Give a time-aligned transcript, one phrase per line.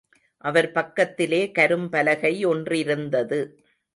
[0.37, 3.39] அவர் பக்கத்திலே கரும்பலகை ஒன்றிருத்தது.